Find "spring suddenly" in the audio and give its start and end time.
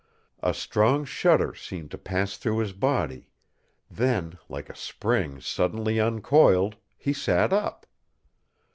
4.75-5.99